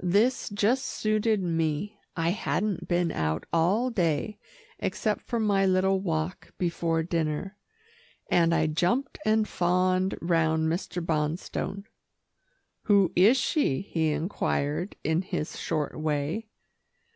[0.00, 1.98] This just suited me.
[2.16, 4.38] I hadn't been out all day,
[4.78, 7.56] except for my little walk before dinner,
[8.30, 11.04] and I jumped and fawned round Mr.
[11.04, 11.82] Bonstone.
[12.82, 16.46] "Who is she?" he inquired in his short way.